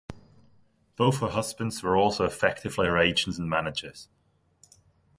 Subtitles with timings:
[0.95, 4.09] Both her husbands were also effectively her agents and managers.